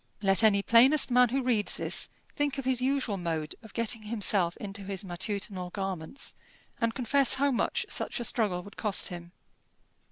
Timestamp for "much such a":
7.51-8.23